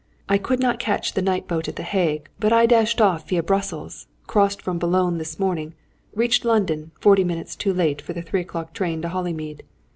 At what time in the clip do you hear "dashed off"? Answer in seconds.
2.65-3.29